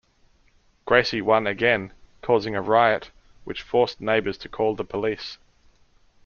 Gracie 0.85 1.21
won 1.21 1.45
again, 1.45 1.93
causing 2.23 2.55
a 2.55 2.61
riot 2.63 3.11
which 3.43 3.61
forced 3.61 4.01
neighbours 4.01 4.35
to 4.39 4.49
call 4.49 4.73
the 4.73 4.83
police. 4.83 5.37